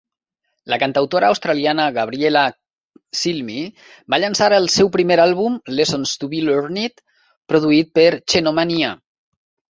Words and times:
La 0.73 0.77
cantautora 0.83 1.27
australiana 1.33 1.83
Gabriella 1.97 2.45
Cilmi 3.19 3.57
va 4.13 4.19
llançar 4.23 4.47
el 4.57 4.65
seu 4.75 4.89
primer 4.95 5.17
àlbum 5.25 5.59
"Lessons 5.81 6.13
to 6.23 6.29
Be 6.31 6.39
Learned", 6.47 7.03
produït 7.53 7.93
per 7.99 8.07
Xenomania. 8.35 8.91